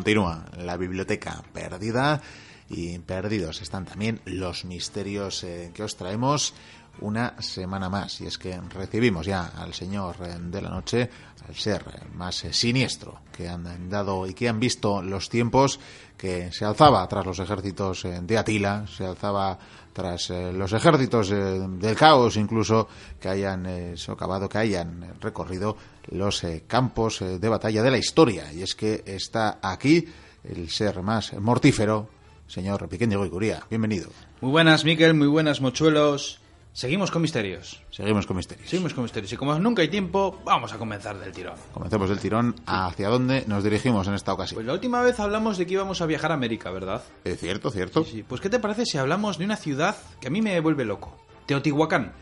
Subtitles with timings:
[0.00, 2.22] Continúa la biblioteca perdida
[2.70, 6.54] y perdidos están también los misterios eh, que os traemos
[7.00, 8.20] una semana más.
[8.20, 11.10] Y es que recibimos ya al Señor eh, de la Noche,
[11.48, 11.84] al ser
[12.14, 15.80] más eh, siniestro que han dado y que han visto los tiempos,
[16.16, 19.58] que se alzaba tras los ejércitos eh, de Atila, se alzaba
[19.92, 22.86] tras los ejércitos del caos, incluso
[23.18, 25.76] que hayan socavado, que hayan recorrido
[26.12, 28.52] los campos de batalla de la historia.
[28.52, 30.06] Y es que está aquí
[30.44, 32.08] el ser más mortífero,
[32.46, 33.64] señor Piquén Diego Curía.
[33.68, 34.10] Bienvenido.
[34.40, 36.40] Muy buenas, Miquel, muy buenas, mochuelos.
[36.72, 37.82] Seguimos con misterios.
[37.90, 38.68] Seguimos con misterios.
[38.70, 39.32] Seguimos con misterios.
[39.32, 41.56] Y como nunca hay tiempo, vamos a comenzar del tirón.
[41.72, 42.54] Comencemos del tirón.
[42.64, 44.56] ¿Hacia dónde nos dirigimos en esta ocasión?
[44.56, 47.02] Pues la última vez hablamos de que íbamos a viajar a América, ¿verdad?
[47.24, 48.04] Es cierto, cierto.
[48.04, 50.84] Sí, Pues ¿qué te parece si hablamos de una ciudad que a mí me vuelve
[50.84, 51.16] loco?
[51.46, 52.12] Teotihuacán.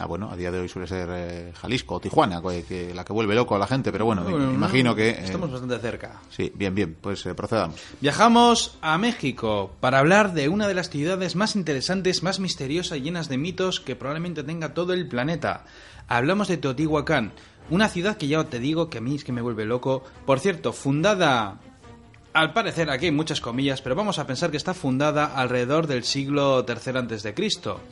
[0.00, 3.12] Ah, bueno, a día de hoy suele ser eh, Jalisco o Tijuana, que, la que
[3.12, 5.10] vuelve loco a la gente, pero bueno, me, imagino que...
[5.10, 6.22] Eh, estamos bastante cerca.
[6.30, 7.78] Sí, bien, bien, pues eh, procedamos.
[8.00, 13.02] Viajamos a México para hablar de una de las ciudades más interesantes, más misteriosas y
[13.02, 15.66] llenas de mitos que probablemente tenga todo el planeta.
[16.08, 17.32] Hablamos de Teotihuacán,
[17.68, 20.02] una ciudad que ya te digo que a mí es que me vuelve loco.
[20.24, 21.60] Por cierto, fundada
[22.32, 26.04] al parecer, aquí hay muchas comillas, pero vamos a pensar que está fundada alrededor del
[26.04, 27.82] siglo III antes de Cristo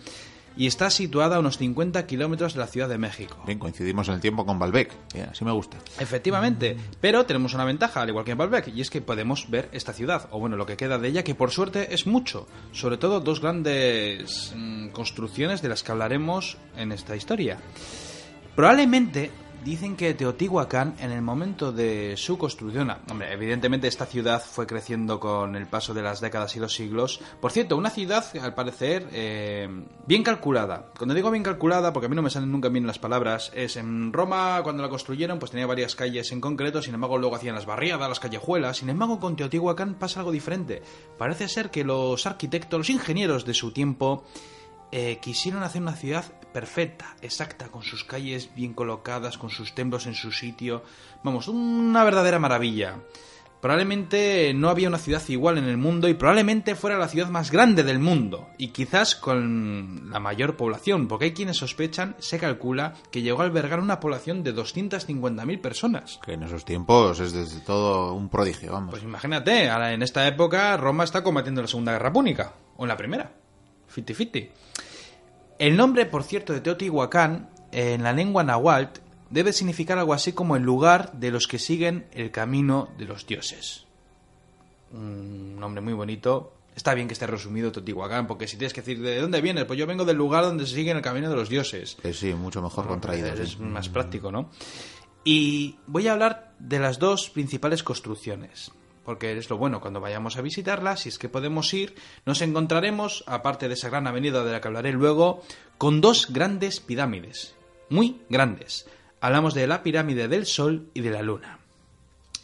[0.58, 3.40] y está situada a unos 50 kilómetros de la Ciudad de México.
[3.46, 4.92] Bien, coincidimos en el tiempo con Balbec,
[5.30, 5.78] así me gusta.
[6.00, 9.68] Efectivamente, pero tenemos una ventaja, al igual que en Balbec, y es que podemos ver
[9.70, 12.48] esta ciudad, o bueno, lo que queda de ella, que por suerte es mucho.
[12.72, 17.58] Sobre todo dos grandes mm, construcciones de las que hablaremos en esta historia.
[18.56, 19.30] Probablemente
[19.64, 25.18] Dicen que Teotihuacán, en el momento de su construcción, hombre, evidentemente esta ciudad fue creciendo
[25.18, 27.20] con el paso de las décadas y los siglos.
[27.40, 29.68] Por cierto, una ciudad, al parecer, eh,
[30.06, 30.90] bien calculada.
[30.96, 33.76] Cuando digo bien calculada, porque a mí no me salen nunca bien las palabras, es
[33.76, 37.56] en Roma, cuando la construyeron, pues tenía varias calles en concreto, sin embargo, luego hacían
[37.56, 38.78] las barriadas, las callejuelas.
[38.78, 40.82] Sin embargo, con Teotihuacán pasa algo diferente.
[41.18, 44.24] Parece ser que los arquitectos, los ingenieros de su tiempo,
[44.90, 50.06] eh, quisieron hacer una ciudad perfecta, exacta, con sus calles bien colocadas, con sus templos
[50.06, 50.82] en su sitio.
[51.22, 52.96] Vamos, una verdadera maravilla.
[53.60, 57.50] Probablemente no había una ciudad igual en el mundo y probablemente fuera la ciudad más
[57.50, 62.94] grande del mundo y quizás con la mayor población, porque hay quienes sospechan, se calcula,
[63.10, 66.20] que llegó a albergar una población de 250.000 personas.
[66.24, 68.90] Que en esos tiempos es desde todo un prodigio, vamos.
[68.90, 72.96] Pues imagínate, en esta época Roma está combatiendo la Segunda Guerra Púnica, o en la
[72.96, 73.32] Primera.
[73.88, 74.48] Fiti fiti.
[75.58, 80.56] El nombre, por cierto, de Teotihuacán, en la lengua náhuatl, debe significar algo así como
[80.56, 83.84] el lugar de los que siguen el camino de los dioses.
[84.92, 86.52] Un nombre muy bonito.
[86.74, 89.78] Está bien que esté resumido Teotihuacán, porque si tienes que decir de dónde vienes, pues
[89.78, 91.96] yo vengo del lugar donde se siguen el camino de los dioses.
[92.12, 93.26] sí, mucho mejor contraído.
[93.32, 94.50] Es más práctico, ¿no?
[95.24, 98.70] Y voy a hablar de las dos principales construcciones
[99.08, 101.94] porque es lo bueno cuando vayamos a visitarla, si es que podemos ir,
[102.26, 105.42] nos encontraremos, aparte de esa gran avenida de la que hablaré luego,
[105.78, 107.54] con dos grandes pirámides,
[107.88, 108.86] muy grandes.
[109.22, 111.58] Hablamos de la pirámide del Sol y de la Luna.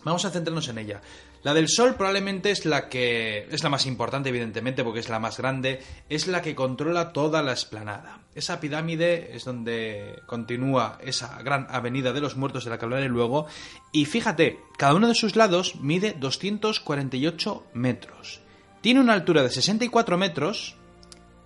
[0.04, 1.02] Vamos a centrarnos en ella.
[1.44, 5.20] La del Sol probablemente es la que es la más importante, evidentemente, porque es la
[5.20, 8.20] más grande, es la que controla toda la esplanada.
[8.34, 13.10] Esa pirámide es donde continúa esa gran avenida de los muertos de la que hablaré
[13.10, 13.46] luego.
[13.92, 18.40] Y fíjate, cada uno de sus lados mide 248 metros.
[18.80, 20.76] Tiene una altura de 64 metros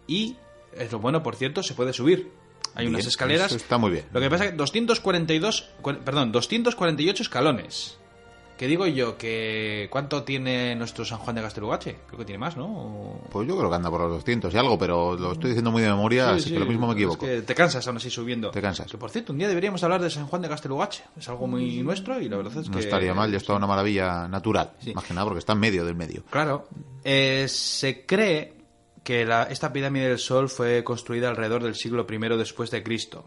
[0.06, 0.36] y,
[0.76, 2.30] es lo bueno, por cierto, se puede subir.
[2.76, 3.50] Hay unas escaleras.
[3.50, 4.04] está muy bien.
[4.12, 5.70] Lo que pasa es que 242,
[6.04, 7.98] perdón, 248 escalones.
[8.58, 9.16] ¿Qué digo yo?
[9.16, 11.98] que ¿Cuánto tiene nuestro San Juan de Castelugache?
[12.08, 13.20] Creo que tiene más, ¿no?
[13.30, 15.80] Pues yo creo que anda por los 200 y algo, pero lo estoy diciendo muy
[15.80, 17.24] de memoria, así que lo mismo me equivoco.
[17.24, 18.50] Es que te cansas aún así subiendo.
[18.50, 18.90] Te cansas.
[18.90, 21.04] Que por cierto, un día deberíamos hablar de San Juan de Castelugache.
[21.16, 22.74] Es algo muy nuestro y la verdad es que...
[22.74, 25.60] No estaría mal, ya es toda una maravilla natural, más que nada porque está en
[25.60, 26.24] medio del medio.
[26.28, 26.66] Claro.
[27.04, 28.54] Eh, se cree
[29.04, 33.24] que esta pirámide del Sol fue construida alrededor del siglo I después de Cristo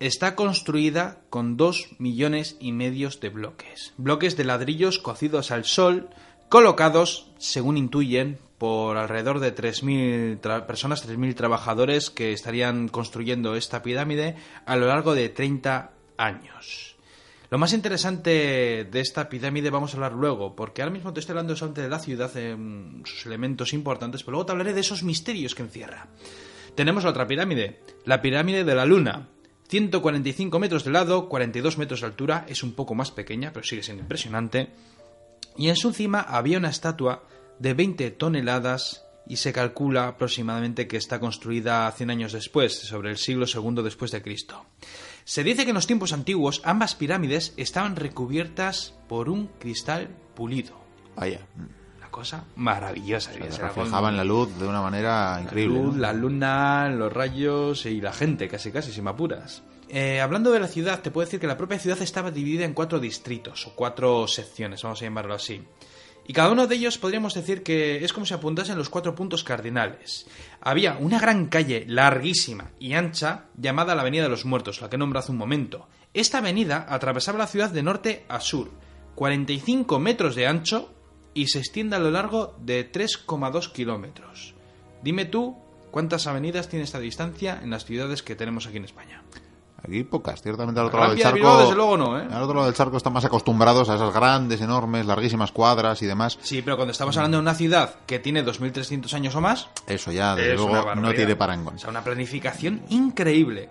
[0.00, 3.92] está construida con dos millones y medio de bloques.
[3.98, 6.08] Bloques de ladrillos cocidos al sol,
[6.48, 14.36] colocados, según intuyen, por alrededor de 3.000 personas, 3.000 trabajadores que estarían construyendo esta pirámide
[14.66, 16.96] a lo largo de 30 años.
[17.50, 21.32] Lo más interesante de esta pirámide vamos a hablar luego, porque ahora mismo te estoy
[21.32, 25.02] hablando solamente de la ciudad, en sus elementos importantes, pero luego te hablaré de esos
[25.02, 26.08] misterios que encierra.
[26.74, 29.28] Tenemos otra pirámide, la pirámide de la Luna,
[29.70, 33.84] 145 metros de lado, 42 metros de altura, es un poco más pequeña, pero sigue
[33.84, 34.70] siendo impresionante.
[35.56, 37.22] Y en su cima había una estatua
[37.60, 43.16] de 20 toneladas y se calcula aproximadamente que está construida 100 años después, sobre el
[43.16, 44.66] siglo II después de Cristo.
[45.24, 50.80] Se dice que en los tiempos antiguos ambas pirámides estaban recubiertas por un cristal pulido.
[51.16, 51.79] Una
[52.10, 53.30] cosa maravillosa.
[53.32, 55.78] Se debía ser algo- reflejaba en la luz de una manera La increíble.
[55.78, 56.00] luz, ¿no?
[56.00, 59.62] la luna, los rayos y la gente, casi casi, si me apuras.
[59.88, 62.74] Eh, hablando de la ciudad, te puedo decir que la propia ciudad estaba dividida en
[62.74, 65.62] cuatro distritos, o cuatro secciones, vamos a llamarlo así.
[66.28, 69.42] Y cada uno de ellos podríamos decir que es como si apuntasen los cuatro puntos
[69.42, 70.26] cardinales.
[70.60, 74.96] Había una gran calle larguísima y ancha llamada la Avenida de los Muertos, la que
[74.98, 75.88] nombré hace un momento.
[76.14, 78.70] Esta avenida atravesaba la ciudad de norte a sur,
[79.16, 80.92] 45 metros de ancho
[81.34, 84.54] y se extiende a lo largo de 3,2 kilómetros.
[85.02, 85.56] Dime tú
[85.90, 89.22] cuántas avenidas tiene esta distancia en las ciudades que tenemos aquí en España.
[89.82, 91.36] Aquí pocas, ciertamente al otro La lado del charco.
[91.36, 92.26] Bilbao, desde luego, no, ¿eh?
[92.30, 96.06] Al otro lado del charco están más acostumbrados a esas grandes, enormes, larguísimas cuadras y
[96.06, 96.38] demás.
[96.42, 100.12] Sí, pero cuando estamos hablando de una ciudad que tiene 2.300 años o más, Eso
[100.12, 101.76] ya, desde luego, no tiene parangón.
[101.76, 103.70] O sea, una planificación increíble.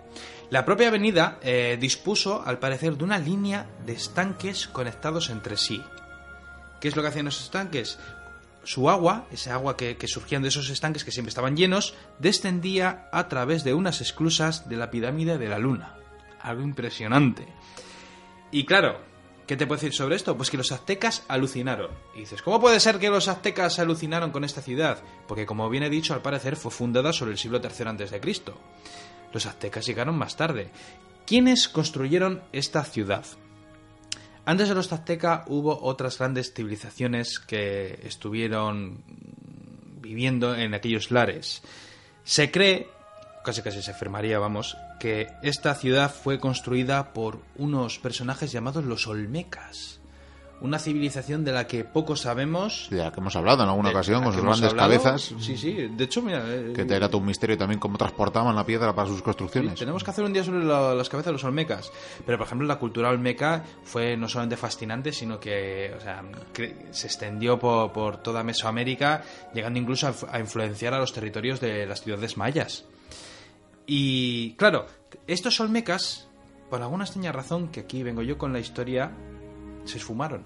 [0.50, 5.80] La propia avenida eh, dispuso, al parecer, de una línea de estanques conectados entre sí.
[6.80, 7.98] ¿Qué es lo que hacían esos estanques?
[8.64, 13.08] Su agua, ese agua que, que surgían de esos estanques que siempre estaban llenos, descendía
[13.12, 15.96] a través de unas esclusas de la pirámide de la luna.
[16.40, 17.46] Algo impresionante.
[18.50, 19.00] Y claro,
[19.46, 20.36] ¿qué te puedo decir sobre esto?
[20.36, 21.90] Pues que los aztecas alucinaron.
[22.14, 25.02] Y dices, ¿cómo puede ser que los aztecas alucinaron con esta ciudad?
[25.28, 28.58] Porque como bien he dicho, al parecer fue fundada sobre el siglo III Cristo.
[29.32, 30.70] Los aztecas llegaron más tarde.
[31.26, 33.24] ¿Quiénes construyeron esta ciudad?
[34.50, 39.04] Antes de los aztecas hubo otras grandes civilizaciones que estuvieron
[40.00, 41.62] viviendo en aquellos lares.
[42.24, 42.88] Se cree,
[43.44, 49.06] casi casi se afirmaría, vamos, que esta ciudad fue construida por unos personajes llamados los
[49.06, 49.99] Olmecas.
[50.62, 52.88] Una civilización de la que poco sabemos.
[52.90, 54.88] De la que hemos hablado en alguna de ocasión con sus grandes hablado.
[54.90, 55.34] cabezas.
[55.40, 55.88] Sí, sí.
[55.96, 56.42] De hecho, mira.
[56.46, 59.22] eh, Que te era todo un misterio también cómo transportaban la piedra para sus Sí,
[59.22, 59.78] construcciones.
[59.78, 61.90] tenemos que hacer un día sobre la- las cabezas de los olmecas.
[62.26, 66.22] Pero, por ejemplo, la cultura olmeca fue no solamente fascinante, sino que o sea,
[66.90, 69.22] se extendió por, por toda Mesoamérica,
[69.54, 72.84] llegando incluso a, a influenciar a los territorios de las ciudades mayas.
[73.86, 74.86] Y, claro,
[75.26, 76.28] estos olmecas,
[76.68, 79.10] por alguna extraña razón, que aquí vengo yo con la historia,
[79.84, 80.44] se esfumaron.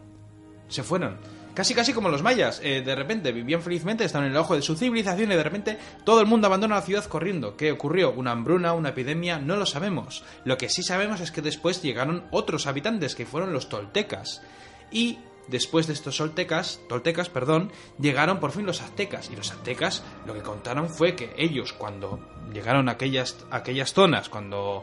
[0.68, 1.18] Se fueron.
[1.54, 2.60] Casi, casi como los mayas.
[2.64, 5.78] Eh, de repente vivían felizmente, estaban en el ojo de su civilización y de repente
[6.04, 7.56] todo el mundo abandona la ciudad corriendo.
[7.56, 8.12] ¿Qué ocurrió?
[8.12, 8.72] ¿Una hambruna?
[8.72, 9.38] ¿Una epidemia?
[9.38, 10.24] No lo sabemos.
[10.44, 14.42] Lo que sí sabemos es que después llegaron otros habitantes, que fueron los toltecas.
[14.90, 17.70] Y después de estos toltecas, toltecas, perdón,
[18.00, 19.30] llegaron por fin los aztecas.
[19.30, 22.18] Y los aztecas lo que contaron fue que ellos cuando
[22.52, 24.82] llegaron a aquellas, a aquellas zonas, cuando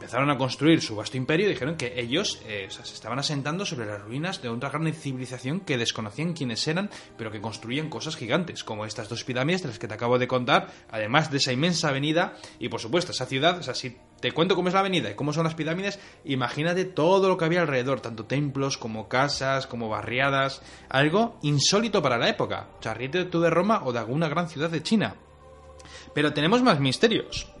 [0.00, 4.00] empezaron a construir su vasto imperio, dijeron que ellos eh, se estaban asentando sobre las
[4.00, 6.88] ruinas de otra gran civilización que desconocían quiénes eran,
[7.18, 10.26] pero que construían cosas gigantes, como estas dos pirámides de las que te acabo de
[10.26, 14.32] contar, además de esa inmensa avenida y por supuesto esa ciudad, o sea, si te
[14.32, 17.60] cuento cómo es la avenida y cómo son las pirámides, imagínate todo lo que había
[17.60, 22.68] alrededor, tanto templos como casas, como barriadas, algo insólito para la época.
[22.78, 25.16] O sea, ríete tú de Roma o de alguna gran ciudad de China.
[26.14, 27.52] Pero tenemos más misterios.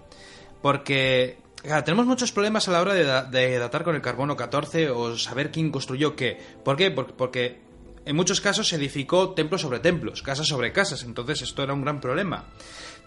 [0.62, 4.90] Porque tenemos muchos problemas a la hora de, da- de datar con el carbono 14
[4.90, 6.38] o saber quién construyó qué.
[6.64, 6.90] ¿Por qué?
[6.90, 7.60] Por- Porque
[8.06, 11.82] en muchos casos se edificó templos sobre templos, casas sobre casas, entonces esto era un
[11.82, 12.46] gran problema.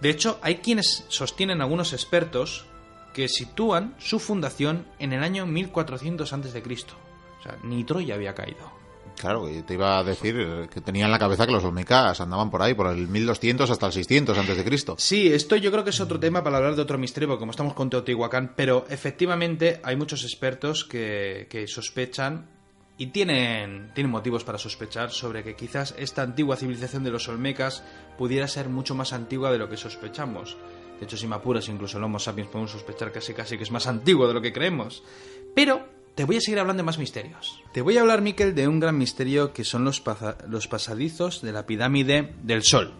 [0.01, 2.66] De hecho, hay quienes sostienen algunos expertos
[3.13, 6.63] que sitúan su fundación en el año 1400 a.C.
[7.39, 8.72] O sea, ni Troya había caído.
[9.24, 12.62] Claro, te iba a decir que tenía en la cabeza que los olmecas andaban por
[12.62, 14.96] ahí, por el 1200 hasta el 600 antes de Cristo.
[15.00, 17.74] Sí, esto yo creo que es otro tema para hablar de otro misterio, como estamos
[17.74, 22.50] con Teotihuacán, pero efectivamente hay muchos expertos que, que sospechan
[22.98, 27.82] y tienen, tienen motivos para sospechar sobre que quizás esta antigua civilización de los Olmecas
[28.18, 30.58] pudiera ser mucho más antigua de lo que sospechamos.
[31.00, 33.72] De hecho, si me apuras, incluso el Homo sapiens podemos sospechar casi casi que es
[33.72, 35.01] más antiguo de lo que creemos.
[35.56, 37.62] Pero te voy a seguir hablando de más misterios.
[37.74, 40.03] Te voy a hablar, Miquel, de un gran misterio que son los,
[40.48, 42.93] los pasadizos de la pirámide del Sol.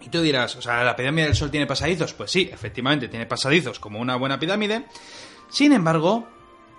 [0.00, 2.12] Y tú dirás, o sea, ¿la pirámide del Sol tiene pasadizos?
[2.14, 4.86] Pues sí, efectivamente, tiene pasadizos como una buena pirámide.
[5.48, 6.26] Sin embargo,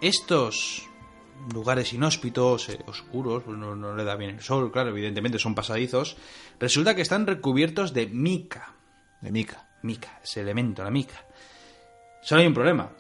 [0.02, 0.84] estos
[1.54, 5.56] lugares inhóspitos, eh, oscuros, pues no, no le da bien el sol, claro, evidentemente son
[5.56, 6.18] pasadizos,
[6.60, 8.76] resulta que están recubiertos de mica.
[9.22, 9.70] De Mica.
[9.84, 11.26] Mica, ese elemento, la mica.
[12.22, 12.92] Solo hay un problema,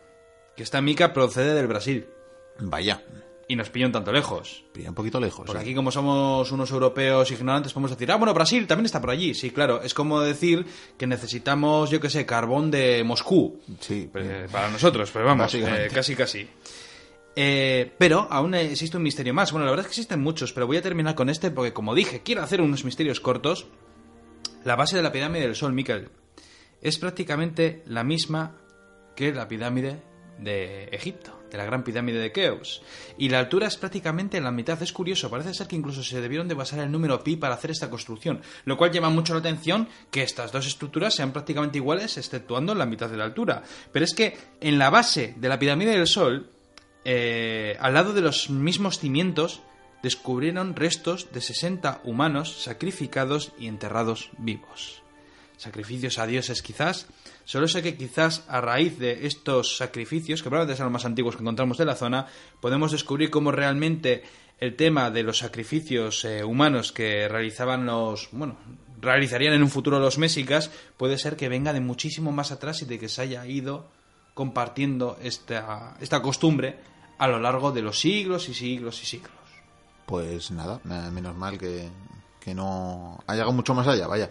[0.55, 2.07] que esta mica procede del Brasil
[2.59, 3.03] Vaya,
[3.47, 4.63] y nos pilla un tanto lejos.
[4.71, 5.45] pilla un poquito lejos.
[5.45, 5.61] Porque ¿eh?
[5.63, 9.33] aquí como somos unos europeos ignorantes podemos decir, ah, bueno, Brasil también está por allí.
[9.33, 10.65] Sí, claro, es como decir
[10.97, 13.59] que necesitamos, yo qué sé, carbón de Moscú.
[13.79, 16.47] Sí, Eh, para nosotros, pues vamos, eh, casi casi.
[17.35, 19.51] Pero aún existe un misterio más.
[19.51, 21.95] Bueno, la verdad es que existen muchos, pero voy a terminar con este porque, como
[21.95, 23.67] dije, quiero hacer unos misterios cortos.
[24.63, 26.09] La base de la pirámide del Sol, Miquel,
[26.81, 28.55] es prácticamente la misma
[29.15, 30.01] que la pirámide
[30.39, 32.81] de Egipto, de la gran pirámide de Keops.
[33.17, 34.81] Y la altura es prácticamente la mitad.
[34.81, 37.71] Es curioso, parece ser que incluso se debieron de basar el número pi para hacer
[37.71, 42.17] esta construcción, lo cual llama mucho la atención que estas dos estructuras sean prácticamente iguales,
[42.17, 43.63] exceptuando la mitad de la altura.
[43.91, 46.49] Pero es que en la base de la pirámide del Sol,
[47.05, 49.61] eh, al lado de los mismos cimientos,
[50.01, 55.02] descubrieron restos de 60 humanos sacrificados y enterrados vivos.
[55.63, 57.07] Sacrificios a dioses quizás,
[57.45, 61.35] Solo sé que quizás a raíz de estos sacrificios, que probablemente sean los más antiguos
[61.35, 62.27] que encontramos de la zona,
[62.61, 64.23] podemos descubrir cómo realmente
[64.59, 68.57] el tema de los sacrificios eh, humanos que realizaban los, bueno,
[69.01, 72.85] realizarían en un futuro los mexicas, puede ser que venga de muchísimo más atrás y
[72.85, 73.89] de que se haya ido
[74.33, 76.79] compartiendo esta, esta costumbre
[77.17, 79.31] a lo largo de los siglos y siglos y siglos.
[80.05, 81.89] Pues nada, menos mal que
[82.43, 84.29] que no ha llegado mucho más allá, vaya.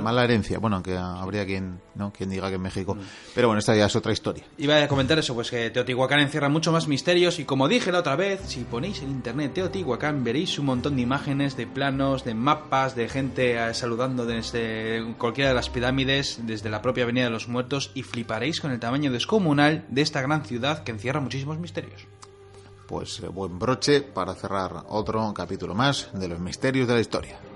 [0.00, 2.12] Mala herencia, bueno, aunque habría quien, ¿no?
[2.12, 2.94] quien diga que en México.
[2.94, 3.00] Mm.
[3.34, 4.44] Pero bueno, esta ya es otra historia.
[4.56, 8.00] Iba a comentar eso, pues que Teotihuacán encierra mucho más misterios y como dije la
[8.00, 12.34] otra vez, si ponéis en internet Teotihuacán veréis un montón de imágenes, de planos, de
[12.34, 17.30] mapas, de gente eh, saludando desde cualquiera de las pirámides, desde la propia Avenida de
[17.30, 21.58] los Muertos y fliparéis con el tamaño descomunal de esta gran ciudad que encierra muchísimos
[21.58, 22.06] misterios
[22.90, 27.49] pues eh, buen broche para cerrar otro capítulo más de los misterios de la historia.